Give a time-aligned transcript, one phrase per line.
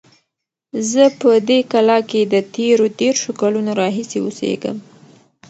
[0.89, 4.77] زه په دې کلا کې د تېرو دېرشو کلونو راهیسې اوسیږم.